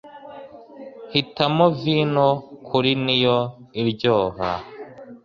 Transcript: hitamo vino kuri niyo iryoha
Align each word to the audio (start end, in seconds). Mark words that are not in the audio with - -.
hitamo 1.11 1.65
vino 1.81 2.27
kuri 2.67 2.91
niyo 3.03 3.37
iryoha 3.81 4.49